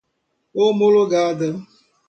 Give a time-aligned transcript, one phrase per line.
[0.55, 1.53] homologada